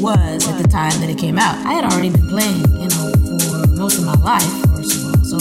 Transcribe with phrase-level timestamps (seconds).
[0.00, 1.54] was at the time that it came out.
[1.66, 3.12] I had already been playing, you know,
[3.42, 5.24] for most of my life, first of all.
[5.24, 5.38] So,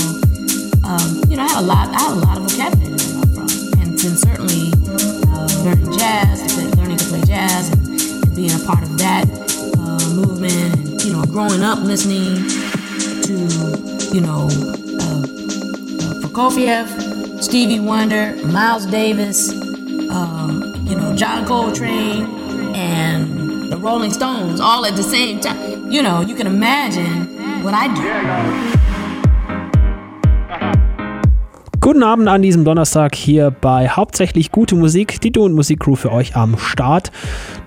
[0.83, 3.29] um, you know, I had a lot, I had a lot of vocabulary to come
[3.33, 3.49] from,
[3.81, 4.73] and certainly
[5.29, 7.87] uh, learning jazz, learning to play jazz, and,
[8.25, 9.25] and being a part of that
[9.77, 12.47] uh, movement, and you know, growing up listening
[13.23, 13.33] to,
[14.13, 14.47] you know,
[15.01, 15.21] uh,
[16.01, 19.49] uh Prokofiev, Stevie Wonder, Miles Davis,
[20.09, 22.25] um, you know, John Coltrane,
[22.75, 23.36] and
[23.87, 25.89] Rolling Stones all at the same time.
[25.89, 28.03] You know, you can imagine what I do.
[31.79, 36.11] Guten Abend an diesem Donnerstag hier bei Hauptsächlich gute Musik, die Du und Musikcrew für
[36.11, 37.13] euch am Start.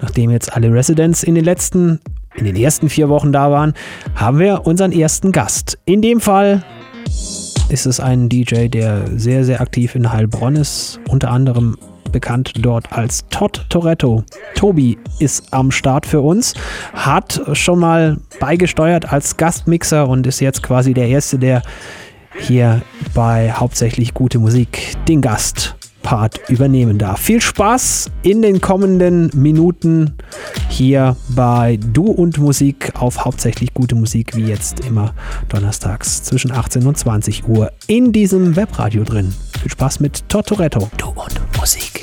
[0.03, 2.01] Nachdem jetzt alle Residents in den letzten,
[2.35, 3.73] in den ersten vier Wochen da waren,
[4.15, 5.79] haben wir unseren ersten Gast.
[5.87, 6.63] In dem Fall
[7.71, 11.79] ist es ein DJ, der sehr, sehr aktiv in Heilbronn ist, unter anderem
[12.11, 14.25] bekannt dort als Todd Toretto.
[14.55, 16.55] Tobi ist am Start für uns,
[16.93, 21.63] hat schon mal beigesteuert als Gastmixer und ist jetzt quasi der Erste, der
[22.39, 22.83] hier
[23.15, 27.21] bei hauptsächlich gute Musik den Gast Part übernehmen darf.
[27.21, 30.15] Viel Spaß in den kommenden Minuten
[30.69, 35.15] hier bei Du und Musik auf hauptsächlich gute Musik, wie jetzt immer
[35.49, 39.33] donnerstags zwischen 18 und 20 Uhr in diesem Webradio drin.
[39.61, 40.89] Viel Spaß mit Tortoretto.
[40.97, 42.03] Du und Musik.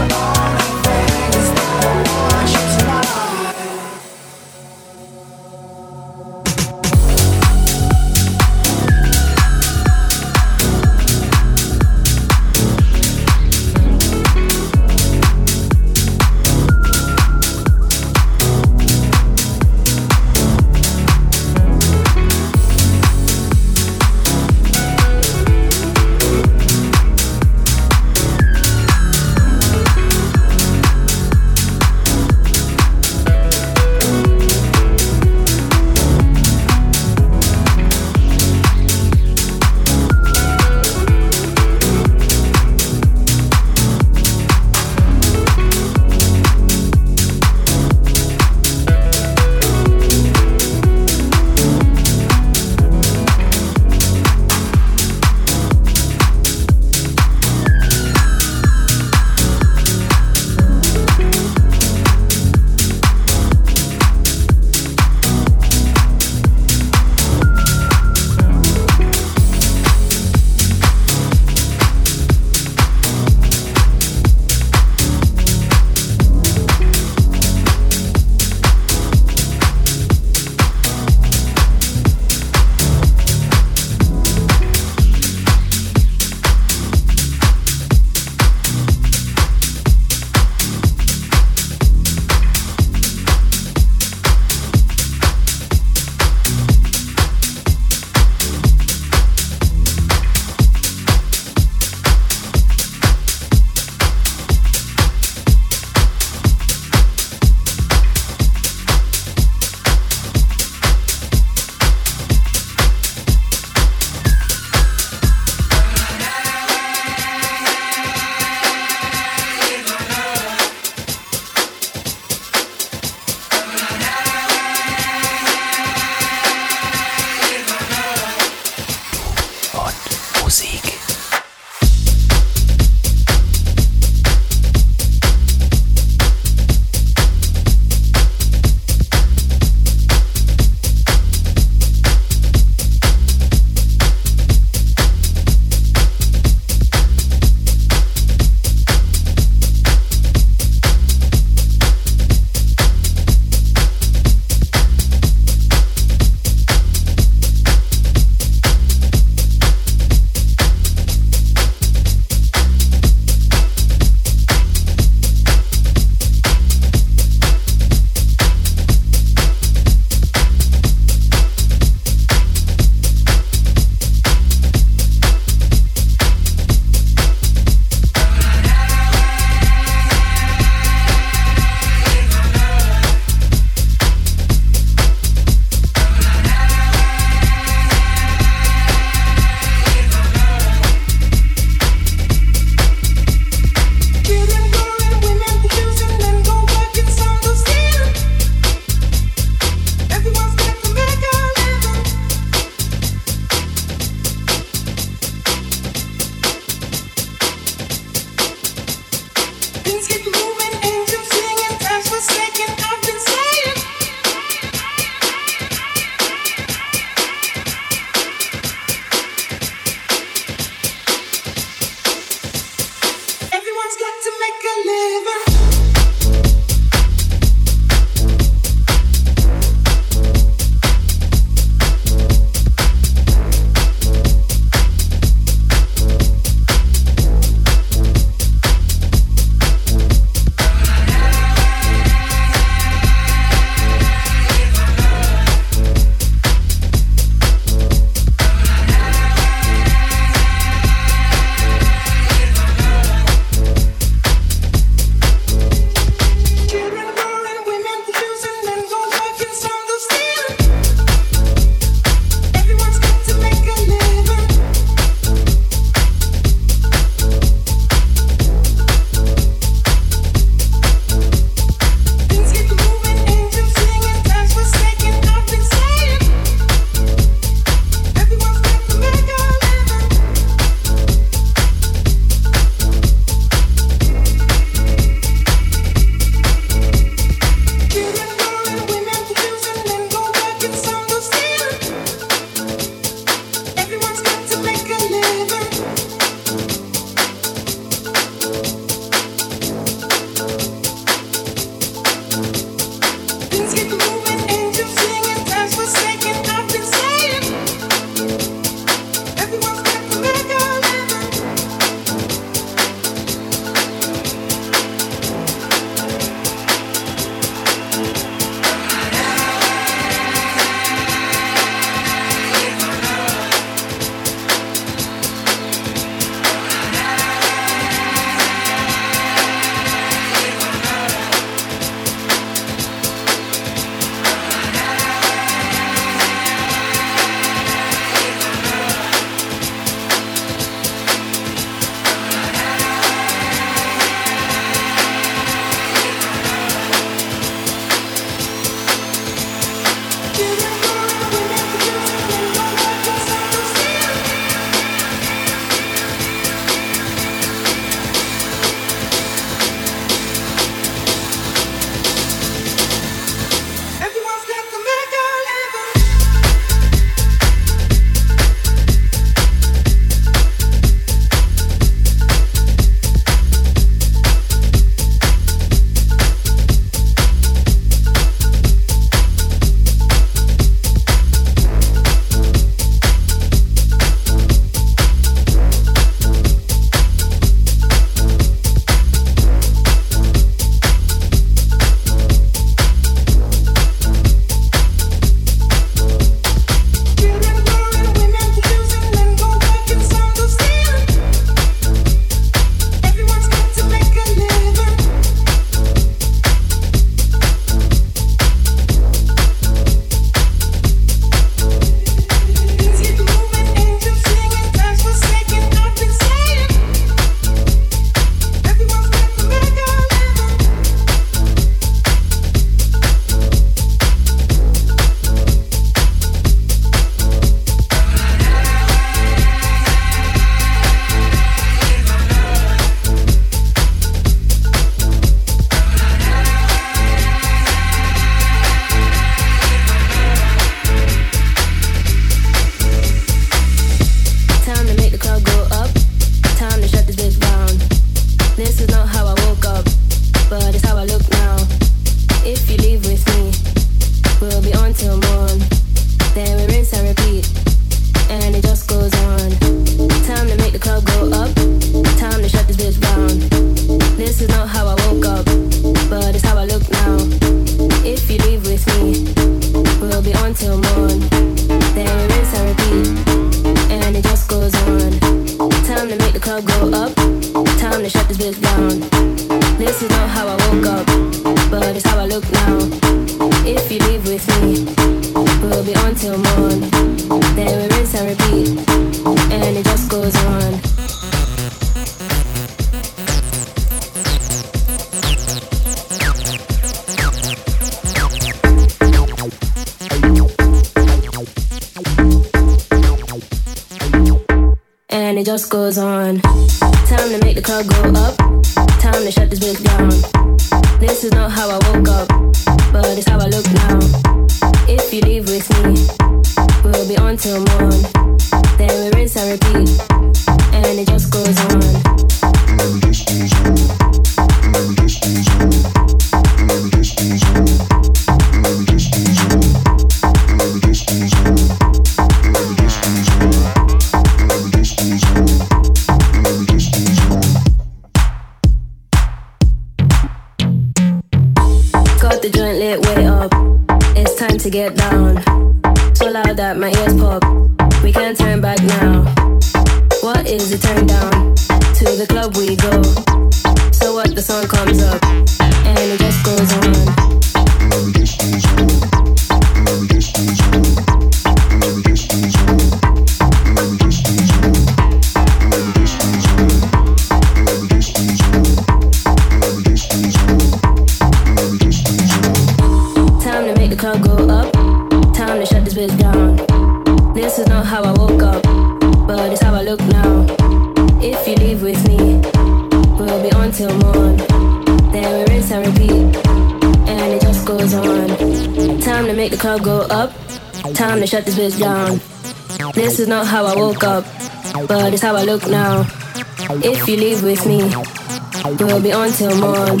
[597.54, 598.84] with me.
[598.84, 600.00] We'll be on till morn.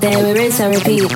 [0.00, 1.12] Then we rinse and repeat.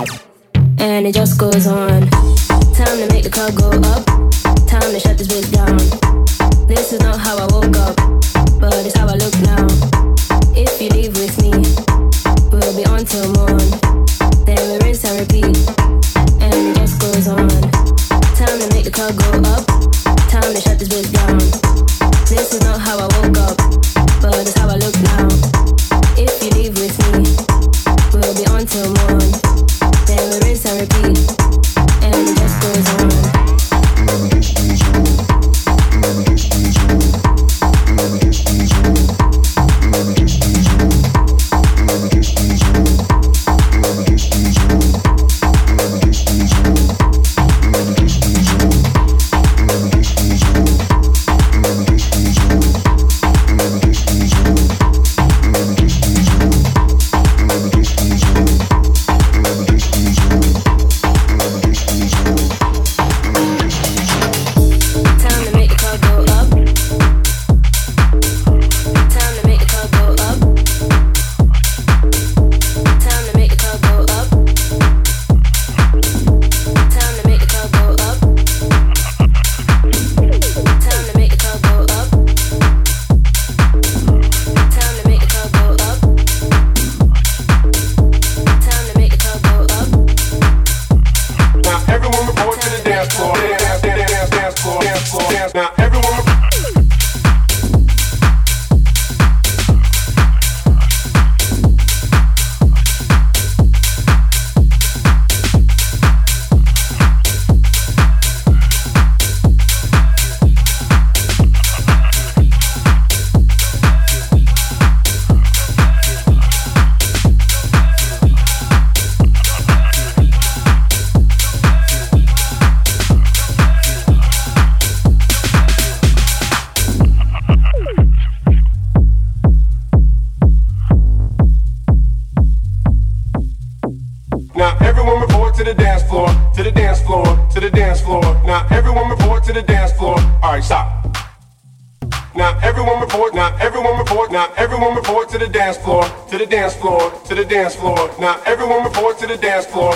[149.57, 149.96] asked for.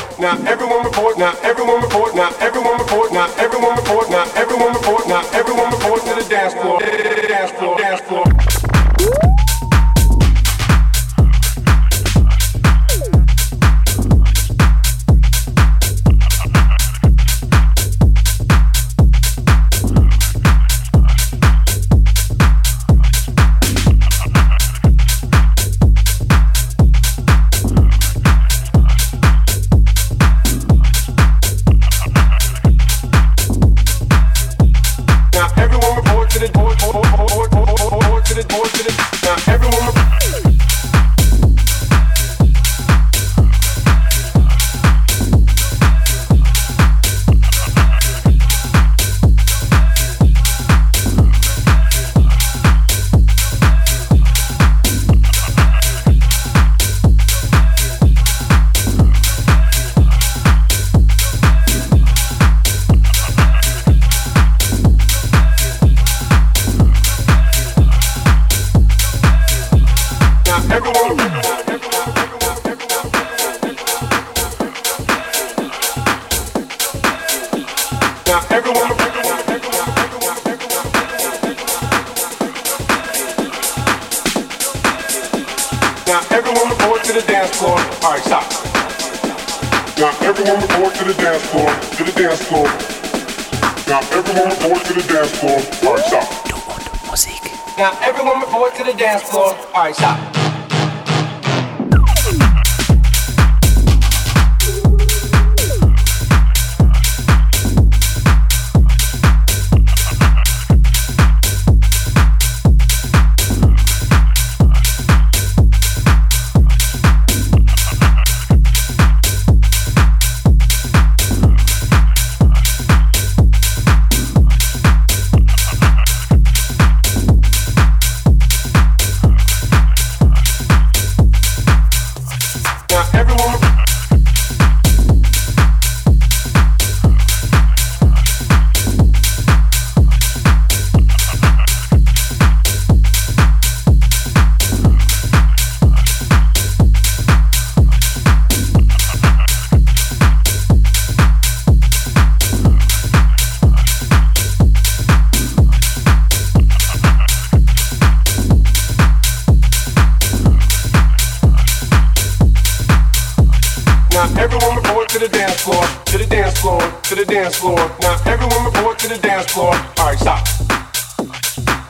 [165.20, 167.76] the dance floor, to the dance floor, to the dance floor.
[168.00, 169.74] Now everyone report to the dance floor.
[169.98, 170.46] Alright, stop.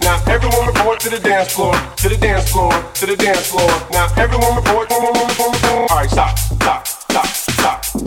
[0.03, 3.71] Now everyone report to the dance floor, to the dance floor, to the dance floor.
[3.93, 4.91] Now everyone report.
[4.91, 8.00] Alright, stop, stop, stop, stop.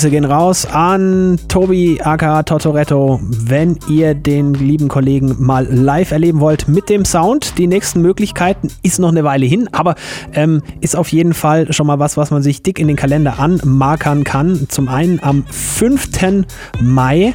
[0.00, 3.20] Grüße gehen raus an Tobi aka Totoretto.
[3.22, 8.68] Wenn ihr den lieben Kollegen mal live erleben wollt mit dem Sound, die nächsten Möglichkeiten
[8.82, 9.96] ist noch eine Weile hin, aber
[10.32, 13.38] ähm, ist auf jeden Fall schon mal was, was man sich dick in den Kalender
[13.38, 14.68] anmarkern kann.
[14.70, 16.08] Zum einen am 5.
[16.80, 17.34] Mai,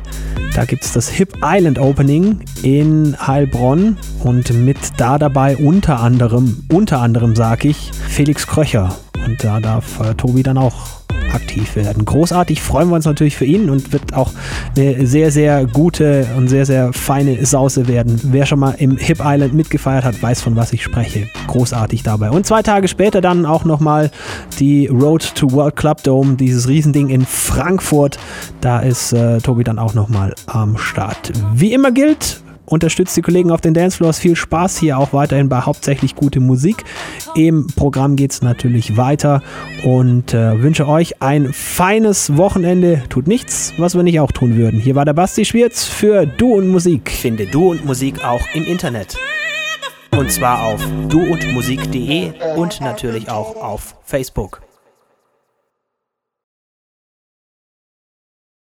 [0.56, 6.64] da gibt es das Hip Island Opening in Heilbronn und mit da dabei unter anderem,
[6.74, 8.96] unter anderem sag ich, Felix Kröcher.
[9.24, 10.95] Und da darf äh, Tobi dann auch
[11.36, 12.06] aktiv werden.
[12.06, 14.32] Großartig, freuen wir uns natürlich für ihn und wird auch
[14.76, 18.20] eine sehr, sehr gute und sehr, sehr feine Sause werden.
[18.24, 21.28] Wer schon mal im Hip Island mitgefeiert hat, weiß, von was ich spreche.
[21.48, 22.32] Großartig dabei.
[22.32, 24.12] Und zwei Tage später dann auch nochmal
[24.60, 28.18] die Road to World Club Dome, dieses Riesending in Frankfurt.
[28.62, 31.32] Da ist äh, Tobi dann auch nochmal am Start.
[31.53, 34.20] Wie immer gilt, unterstützt die Kollegen auf den Dancefloors.
[34.20, 36.84] Viel Spaß hier auch weiterhin bei hauptsächlich gute Musik.
[37.36, 39.42] Im Programm geht es natürlich weiter
[39.84, 43.04] und äh, wünsche euch ein feines Wochenende.
[43.10, 44.80] Tut nichts, was wir nicht auch tun würden.
[44.80, 47.12] Hier war der Basti Schwierz für Du und Musik.
[47.12, 49.16] Finde Du und Musik auch im Internet.
[50.12, 54.65] Und zwar auf duundmusik.de und natürlich auch auf Facebook.